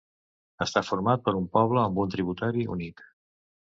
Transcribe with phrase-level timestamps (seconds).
[0.65, 3.09] Està format per un poble amb un tributari únic.